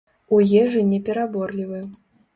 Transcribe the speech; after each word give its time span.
У 0.37 0.39
ежы 0.61 0.81
не 0.87 0.99
пераборлівы. 1.11 1.83